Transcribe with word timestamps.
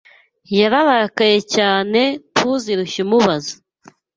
Yararakaye 0.59 1.37
cyane 1.55 2.01
ntuzirushye 2.33 2.99
umubaza 3.05 3.53